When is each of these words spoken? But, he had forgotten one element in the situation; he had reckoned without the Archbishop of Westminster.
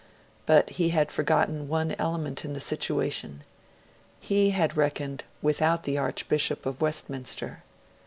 But, 0.47 0.71
he 0.71 0.89
had 0.89 1.11
forgotten 1.11 1.67
one 1.67 1.95
element 1.99 2.43
in 2.43 2.53
the 2.53 2.59
situation; 2.59 3.43
he 4.19 4.49
had 4.49 4.75
reckoned 4.75 5.23
without 5.43 5.83
the 5.83 5.99
Archbishop 5.99 6.65
of 6.65 6.81
Westminster. 6.81 7.61